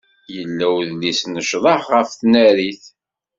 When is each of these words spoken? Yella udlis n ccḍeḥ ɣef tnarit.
Yella 0.35 0.67
udlis 0.77 1.21
n 1.27 1.35
ccḍeḥ 1.47 1.83
ɣef 1.93 2.09
tnarit. 2.19 2.83